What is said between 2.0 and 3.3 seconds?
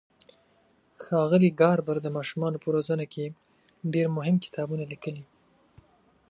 د ماشومانو په روزنه کې